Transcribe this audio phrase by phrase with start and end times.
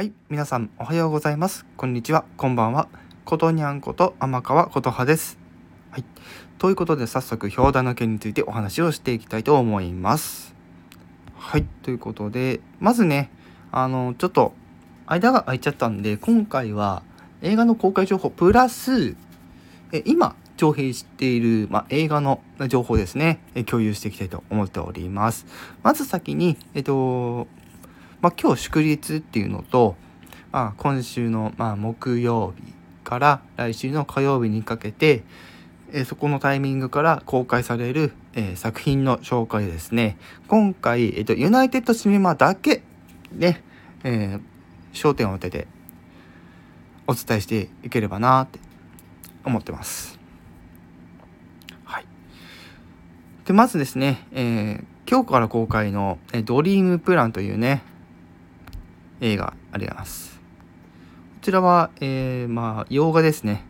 [0.00, 1.66] はい、皆さんおはようございます。
[1.76, 2.88] こんにちは、こんばんは。
[3.26, 5.38] ことにゃんこと天川ことはです。
[5.90, 6.04] はい、
[6.56, 10.54] ということで早速表題の件についてお話をしていきたいと思います。
[11.36, 13.30] はい、ということでまずね、
[13.72, 14.54] あのちょっと
[15.04, 17.02] 間が空いちゃったんで今回は
[17.42, 19.16] 映画の公開情報プラス
[19.92, 25.44] え今徴兵している、まあ、映画の情報ですねえ共有していきたいと思っております。
[25.82, 27.48] まず先にえっと
[28.20, 29.96] まあ、今日祝日っていうのと、
[30.52, 35.22] まあ、今週の、まあ、木曜日から来週の火曜日にかけて、
[35.92, 42.82] えーそこのタイミングから公開される、えー作品の紹介ですね今回、えっとユナイテッドシネマだけ
[43.32, 43.62] ね、
[44.04, 44.38] え
[44.92, 45.66] 焦点を当てて
[47.06, 48.58] お伝えしていければなって
[49.44, 50.18] 思ってます。
[51.84, 52.06] はい、
[53.44, 57.82] でまずですね、え今日から公開の「えドリームプラン」というね
[59.20, 60.38] 映画あります。
[60.38, 60.40] こ
[61.42, 63.64] ちらは、えーまあ洋画ですね。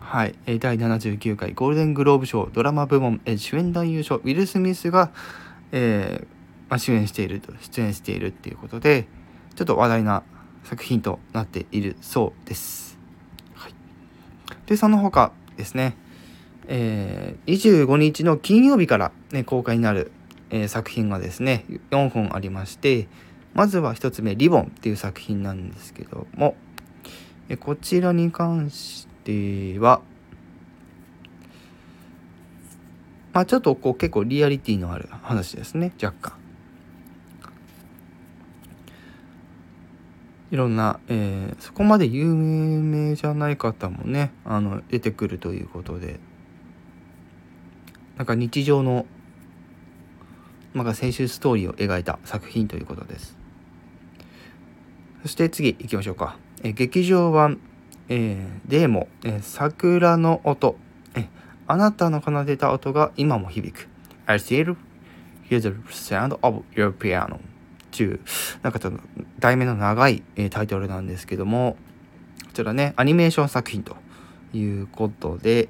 [0.00, 5.12] はい、第79回ゴールデングローブ賞ドラマ部門、え主演男優賞ウィル・スミスが、
[5.70, 6.26] えー
[6.68, 9.06] まあ、主演していると出演しているっていうことで
[9.54, 10.24] ちょっと話題な
[10.64, 12.98] 作品となっているそうです。
[13.54, 13.74] はい、
[14.66, 15.96] でその他ですね、
[16.66, 20.10] えー25日の金曜日から、ね、公開になる、
[20.50, 23.06] えー作品がですね4本ありまして
[23.54, 26.56] まずは1つ目「リボン」っていう作品なんですけども
[27.48, 30.02] えこちらに関しては
[33.32, 36.32] まあちょっとこう結構リアリティのある話ですね若干。
[40.50, 46.18] いろんな、えーそこまで有名じゃない方もねあの出てくるということで。
[48.20, 49.06] なんか日常の
[50.74, 53.39] なんか青春ストーリーを描いた作品ということです。
[55.22, 56.36] そして次行きましょうか。
[56.62, 57.58] え劇場版、
[58.08, 60.76] えーデーモ、え桜の音、
[61.14, 61.28] え
[61.66, 63.88] あなたの奏でた音が今も響く。
[64.26, 64.76] I still
[65.48, 67.36] hear the sound of your piano.
[67.36, 67.38] っ
[67.90, 68.20] ていう、
[68.62, 69.00] なんかちょっと
[69.40, 71.76] 題名の長い、えタイトルなんですけども、
[72.46, 73.96] こちらね、アニメーション作品と
[74.54, 75.68] いうことで、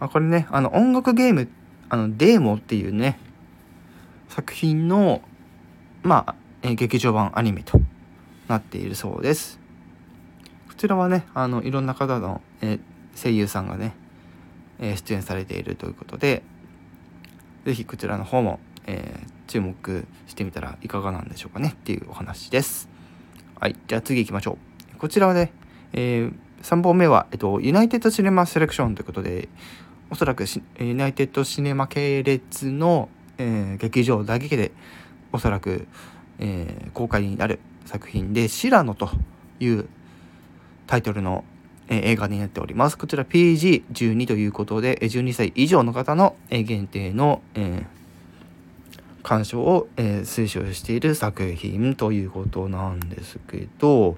[0.00, 1.48] まあ、これね、あの音楽ゲーム、
[1.88, 3.18] あのデーモっていうね、
[4.28, 5.22] 作品の、
[6.02, 7.80] まあ、え劇場版アニメと
[8.52, 9.58] なっているそうです。
[10.68, 12.80] こちらはね、あのいろんな方の、えー
[13.14, 13.94] 声優さんがね、
[14.78, 16.42] えー出演されているということで、
[17.64, 22.88] ぜひこちらの方も、えー注目してみたらいかがなんでしょうかねっていうお話です。
[23.58, 24.58] はい、じゃあ次行きましょ
[24.94, 24.98] う。
[24.98, 25.52] こちらはね、
[25.92, 26.30] え
[26.62, 29.48] 3本目は、えっと、ユナイテッドシネマセレクションということで、
[30.10, 30.44] おそらく
[30.78, 33.08] ユナイテッドシネマ系列の、
[33.38, 34.72] えー劇場だけで
[35.32, 35.86] おそらく、
[36.38, 37.60] えー公開になる
[37.92, 39.10] 作品で「シラノ」と
[39.60, 39.86] いう
[40.86, 41.44] タイトルの、
[41.88, 48.02] 映画になっておりますこちら PG12 ということで12歳以上の方の、限定の、えー
[49.22, 54.16] 鑑賞を、えー推奨している作品ということなんですけど、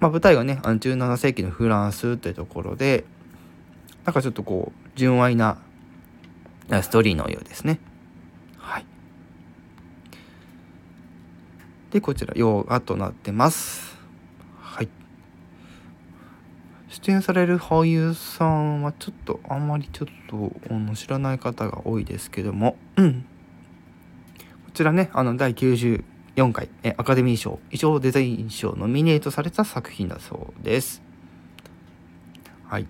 [0.00, 3.04] まあ、舞台がね17世紀のフランスというところで
[4.04, 5.58] なんかちょっとこう純愛な
[6.70, 7.78] ストーリーのようですね。
[8.58, 8.86] はい。
[11.94, 13.96] で、こちら、洋画となってます。
[14.60, 14.88] はい。
[16.88, 23.24] 出演される俳優さんはちょっとあんまりちょっとの知らない方が多いですけども、うん。
[24.64, 26.02] こちらね、あの第94
[26.52, 31.00] 回えアカデミー賞衣装デザイン賞ノミネートされた作品だそうです。
[32.66, 32.88] はい。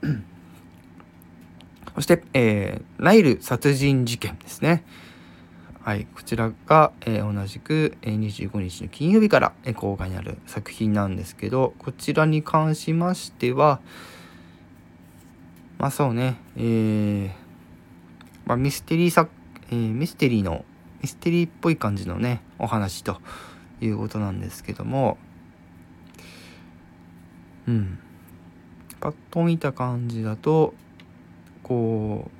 [1.96, 4.84] そして、えーナイル殺人事件ですね。
[5.82, 13.80] はい、こちらが、えー同じく、えー25日の金曜日から、えー公開になる作品なんですけど、こちらに関しましては、
[15.78, 17.30] まあそうね、えー
[18.44, 19.30] まあ、ミステリー作、
[19.70, 20.66] えーミステリーの、
[21.00, 23.18] ミステリーっぽい感じのね、お話と
[23.80, 25.16] いうことなんですけども、
[27.66, 27.98] うん。
[29.00, 30.74] パッと見た感じだと、
[31.62, 32.30] こ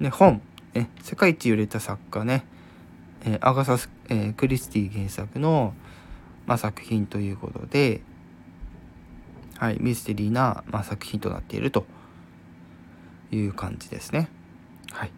[0.00, 0.42] う、ね、本、
[0.74, 2.44] ね、世界一売れた作家ね、
[3.28, 5.74] えアガサス、えクリスティ原作の、
[6.46, 8.00] まあ、作品ということで、
[9.58, 11.84] はい、ミステリーな、まあ、作品となっていると
[13.30, 14.28] いう感じですね。
[14.92, 15.10] はい。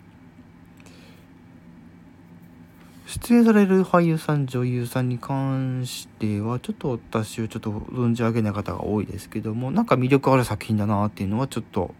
[3.06, 11.92] 出演される俳優さん女優さんに関してはちょっと私はちょっと存じ上げない方が多いですけどもなんか魅力ある作品だなっていうのはちょっと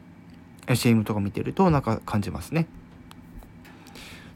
[0.73, 2.69] CM とか見てるとなんか感じますね。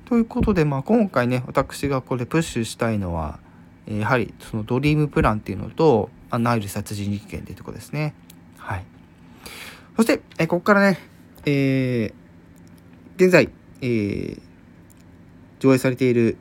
[0.04, 3.38] ということで、まあ、今回ね私がこれプッシュしたいのは
[3.86, 8.14] やはりそのドリームプランっていうのとナイル殺人事件っていうとこですね。
[8.58, 8.84] はい。
[9.96, 10.98] そして、えここからね、
[11.46, 12.12] えー、
[13.16, 14.40] 現在、えー、
[15.60, 16.36] 上映されている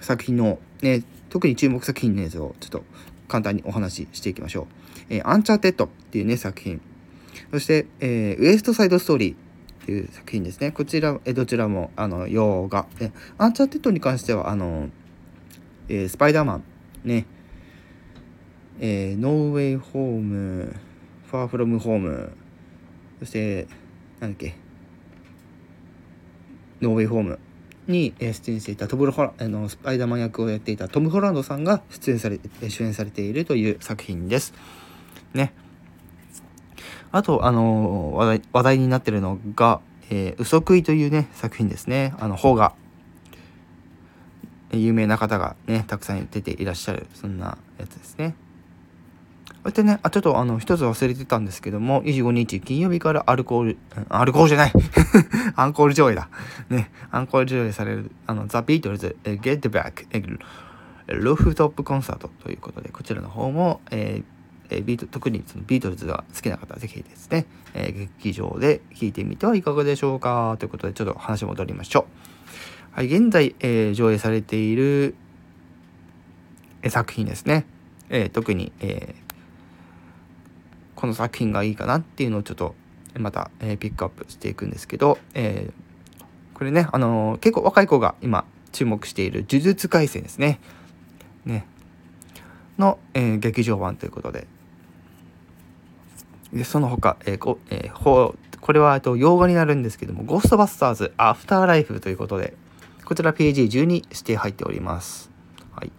[0.00, 2.84] 作品のね、特に注目作品のやつをちょっと
[3.28, 4.66] 簡単にお話ししていきましょう。
[5.10, 6.80] えー、アンチャーテッドっていうね、作品。
[7.50, 9.43] そして、えー、ウエストサイドストーリー
[9.84, 10.72] っていう作品ですね。
[10.72, 12.86] こちら、えどちらも、あの、洋画。
[13.00, 14.88] えアンチャーテッドに関しては、あの、
[15.90, 16.64] えー、スパイダーマン、
[17.04, 17.26] ね、
[18.80, 20.74] えー、ノーウェイホーム、
[21.26, 22.32] ファーフロムホーム、
[23.18, 23.68] そして、
[24.20, 24.56] なんだっけ、
[26.80, 27.38] ノーウェイホーム
[27.86, 32.40] に出演していたトムホラあのスパイダーマン役をやっていたトム・ホランドさんが出演され
[32.70, 34.54] 主演されているという作品です。
[35.34, 35.52] ね。
[37.14, 39.80] あと、あの話題話題になってるのが、
[40.10, 42.12] えー、嘘食いというね、作品ですね。
[42.18, 42.74] あの、邦画。
[44.72, 48.34] 有名な方がね、たくさん出ていらっしゃる、そんなやつですね。
[49.62, 53.78] そしてね、あ、ちょっとあの、一つ忘れてたんですけども、25日金曜日からアルコール、
[54.08, 54.72] アルコールじゃない
[55.54, 56.28] アンコール上映だ。
[56.68, 60.04] ね、アンコール上映される、あの、ザ・ビートルズ、ゲットバック、
[61.06, 64.33] ロフトップコンサートということで、こちらの方も、えー
[64.76, 72.06] えビート特にそのビートルズが好きな方はぜひですね、え、劇場で聴いてみてはいかがでしょうかということでちょっと話戻りましょ
[72.92, 72.96] う。
[72.96, 75.14] はい、現在、え、上映されている、
[76.82, 77.66] え作品ですね。
[78.08, 79.14] え、特に、え
[80.94, 82.74] この作品がいいかなっていうのをちょっと
[83.18, 85.70] また、えピックアップしていくんですけど、え
[86.54, 90.60] これね、あの結構若い子が今注目している呪術廻戦ですね。
[91.44, 91.66] ね。
[92.78, 94.46] の、え劇場版ということで、
[96.54, 102.54] でその他、えーこえー、これはと洋画になるんですけども、ゴーストバスターズアフターライフということで、
[103.04, 105.30] こちら PG12 指定入っております。
[105.72, 105.92] はい。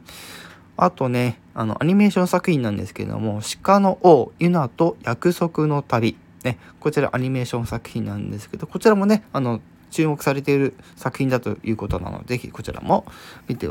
[0.77, 6.17] あとね、あの、アニメーション作品なんですけども、鹿の王、ユナと約束の旅。
[6.43, 9.61] ね、こちらアニメーション作品なんですけど、こちらもね、あの、
[9.91, 13.05] 注目されている作品だということなので、ぜひこちらも
[13.47, 13.69] 見て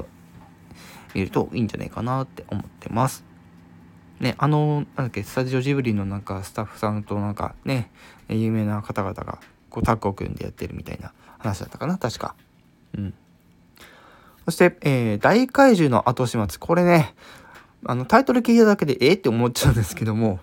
[1.15, 3.34] みるといいんじゃないかなって思ってます。
[4.25, 7.91] ね、あの、なんだっけ、スタジオジブリのなんかスタッフさんとなんかね、
[8.31, 9.39] 有名な方々が
[9.69, 12.35] こうタッグを組んでやってるみたいな話だったかな、確か。
[12.97, 13.15] うん。
[14.47, 16.59] そして、えー、大怪獣の後始末。
[16.59, 17.15] これね、
[17.85, 20.41] あの、タイトル聞いただけで、えって思っちゃうんですけども、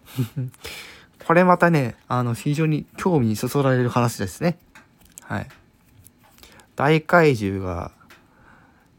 [1.25, 4.60] これまたね、あの、非常に興味にそそられる話ですね。
[5.24, 5.48] はい。
[6.75, 7.92] 大怪獣が、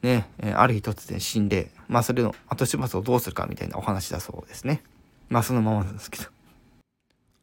[0.02, 4.82] ね、ある日突然死んで、まあそれの後始末をどうするかみたいなお話だそうですね。
[5.28, 6.24] まあそのままなんですけど。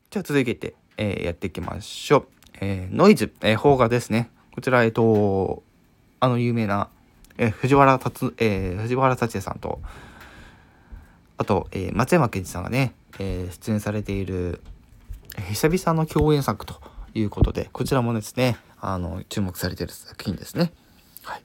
[0.10, 2.28] じゃあ続けて、えー、やっていきましょう。
[2.60, 4.32] えー、ノイズ、えー、邦画ですね。
[4.56, 5.62] こちら、えっ、と、
[6.20, 6.90] あの有名な、
[7.38, 9.82] えー、藤原達、えー、藤原達也さんと、
[11.38, 14.64] あと、えー、松山ケンジさんがね、えー、出演されている、
[15.52, 16.82] 久々の共演作と
[17.14, 20.74] いうことで、こちらもですね、あの、注目されている作品ですね。
[21.24, 21.44] はい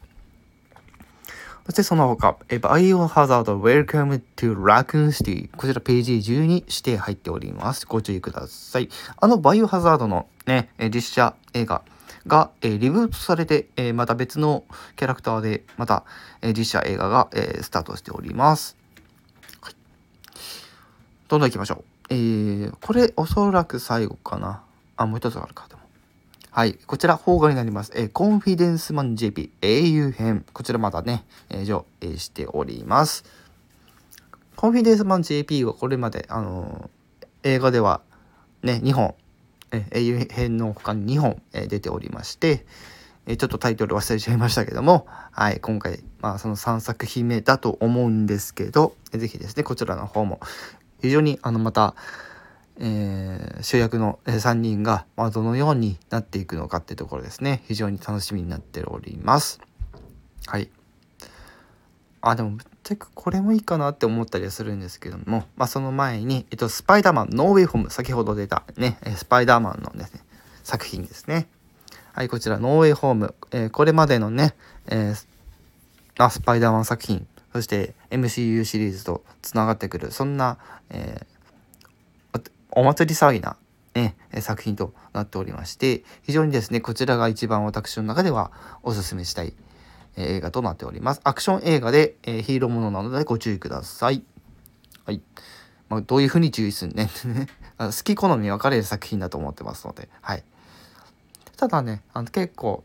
[1.65, 7.87] そしてその他、バイオハザード Welcome to Raccoon City こちらページ12指定入っております。
[7.87, 8.91] ご注意ください。
[9.17, 11.81] あのバイオハザードのね、実写映画
[12.27, 14.65] が、リブートされて、また別の
[14.97, 16.05] キャラクターでまた、
[16.55, 18.77] 実写映画が、スタートしております。
[19.63, 19.75] はい、
[21.29, 21.85] どんどん行きましょう。
[22.11, 24.63] えー、これおそらく最後かな。
[24.99, 25.67] あ、もう一つあるか。
[25.71, 25.81] でも
[26.57, 26.75] はい。
[26.87, 27.91] こちら、邦画になります。
[27.97, 30.47] えー、コンフィデンスマン JP 英雄編。
[30.53, 33.25] こちらまだね、えー、上映しております。
[34.55, 38.03] コンフィデンスマン JP はこれまで、あのー、映画では
[38.63, 39.17] ね、2本、
[39.73, 42.65] え英雄編の他に2本、え出ておりまして、
[43.27, 50.39] えちょっとタイトル忘れちゃいましたけども、はい、今回、まあ、その3作品目だと思うんですけど、ぜひですね、こちらの方も、
[51.03, 51.97] 非常に、あの、また、
[52.79, 57.63] えー、主役の3人が、まあ、どのようになっていくのかってところですね。
[57.67, 59.61] 非常に楽しみになっております。
[60.47, 60.69] はい。
[62.21, 67.91] あでもぶっちゃけこれもいいかなって思ったりはするんですけども、まあ、その前に、えっと、スパイダーマンノーウェイホーム。
[67.91, 70.21] 先ほど出たねスパイダーマンのですね
[70.63, 71.47] 作品ですね。
[72.13, 74.55] はいこちらノーウェイホーム、えー、これまでのね、
[74.87, 75.27] えー、
[76.19, 77.27] あスパイダーマン作品。
[77.53, 80.11] そして MCU シリーズとつながってくる。
[80.11, 80.59] そんな、
[80.91, 81.34] えー
[82.77, 83.57] お祭り騒ぎな、
[83.95, 88.51] ね、作品となっておりまして、非常にですね、こちらが一番私の中では
[88.83, 89.55] おすすめしたい
[90.17, 91.21] 映画となっております。
[91.25, 94.23] アクション映画で、えヒーローものなのでご注意ください。
[95.05, 95.21] はい。
[95.89, 97.11] まあ、どういうふうに注意するね
[97.79, 100.45] 好き好み分かれる作品だと思ってますので、はい。
[101.57, 102.83] ただね、あの結構、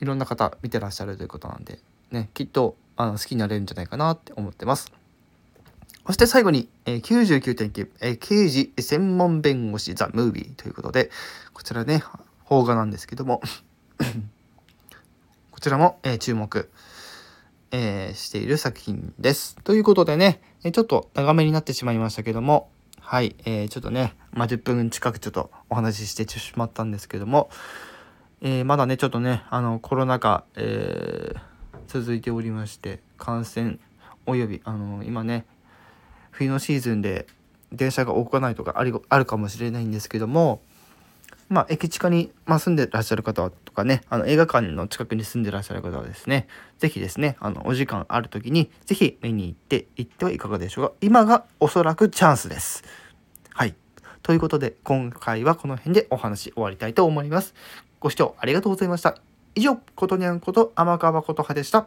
[0.00, 1.78] いろんな方見てらっしゃるということなんで、
[2.10, 4.92] ね、きっとあの好きになれるんじゃないかなって思ってます。
[6.06, 11.10] そして最後に、えー、99.9、えー、刑事専門弁護士ザ・ムービーということで、
[11.52, 12.02] こちらね、
[12.46, 13.40] 邦画なんですけども
[15.50, 16.70] こちらも、えー、注目、
[17.70, 19.56] えー、している作品です。
[19.64, 22.68] ということでね、えちょっと長めになってしまいましたけども、
[23.00, 27.48] はい、えー、ちょっとね、まあ、10分近くちょっとお話ししてしまったんですけども、
[28.42, 31.40] えー、まだね、ちょっとね、あの、コロナ禍、えー、
[31.86, 33.78] 続いておりまして、感染
[34.26, 35.46] および、あの、今ね、
[36.34, 37.26] 冬のシーズンで
[37.72, 40.60] 電車が動かないとかありあるかもしれないんですけども、
[41.48, 46.48] まあ、駅近に、まあ、住んでらっしゃる方とかね、あの映画館の近くに住んでらっしゃる方はですね、
[46.78, 50.94] 是非ですね、あのお時間ある時に、是非見に行って行ってはいかがでしょうか。
[51.00, 52.82] 今がおそらくチャンスです。
[53.52, 53.74] はい。
[54.22, 57.54] ということで、今回はこの辺でお話終わりたいと思います。
[58.00, 59.18] ご視聴ありがとうございました。
[59.54, 61.86] 以上、ことにゃんこと天川琴葉でした。